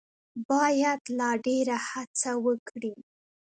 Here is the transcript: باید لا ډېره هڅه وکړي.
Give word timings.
باید 0.49 1.01
لا 1.17 1.29
ډېره 1.45 1.77
هڅه 1.89 2.31
وکړي. 2.45 2.93